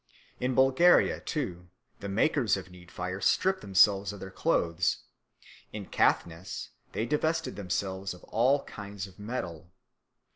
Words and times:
In 0.39 0.55
Bulgaria, 0.55 1.19
too, 1.19 1.69
the 1.99 2.09
makers 2.09 2.57
of 2.57 2.71
need 2.71 2.89
fire 2.89 3.21
strip 3.21 3.61
themselves 3.61 4.11
of 4.11 4.19
their 4.19 4.31
clothes; 4.31 5.03
in 5.71 5.85
Caithness 5.85 6.69
they 6.93 7.05
divested 7.05 7.55
themselves 7.55 8.15
of 8.15 8.23
all 8.23 8.63
kinds 8.63 9.05
of 9.05 9.19
metal. 9.19 9.71